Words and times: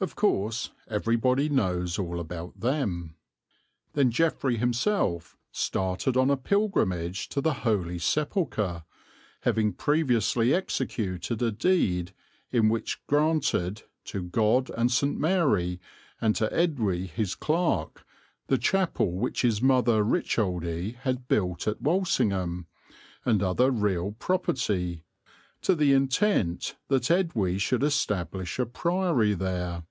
(Of 0.00 0.14
course 0.14 0.70
everybody 0.88 1.48
knows 1.48 1.98
all 1.98 2.20
about 2.20 2.60
them!) 2.60 3.16
Then 3.94 4.12
Geoffrey 4.12 4.56
himself 4.56 5.36
started 5.50 6.16
on 6.16 6.30
a 6.30 6.36
pilgrimage 6.36 7.28
to 7.30 7.40
the 7.40 7.52
Holy 7.64 7.98
Sepulchre, 7.98 8.84
having 9.40 9.72
previously 9.72 10.54
executed 10.54 11.42
a 11.42 11.50
deed 11.50 12.14
in 12.52 12.68
which 12.68 13.04
granted 13.08 13.82
"to 14.04 14.22
God 14.22 14.70
and 14.70 14.88
St. 14.92 15.18
Mary, 15.18 15.80
and 16.20 16.36
to 16.36 16.48
Edwy, 16.54 17.08
his 17.08 17.34
clerk," 17.34 18.06
the 18.46 18.56
chapel 18.56 19.10
which 19.14 19.42
his 19.42 19.60
mother 19.60 20.04
Richoldie 20.04 20.94
had 20.98 21.26
built 21.26 21.66
at 21.66 21.82
Walsingham, 21.82 22.68
and 23.24 23.42
other 23.42 23.72
real 23.72 24.12
property, 24.12 25.02
to 25.60 25.74
the 25.74 25.92
intent 25.92 26.76
that 26.86 27.10
Edwy 27.10 27.58
should 27.58 27.82
establish 27.82 28.60
a 28.60 28.64
priory 28.66 29.34
there. 29.34 29.82